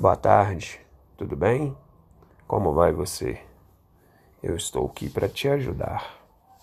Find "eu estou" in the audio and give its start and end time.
4.42-4.86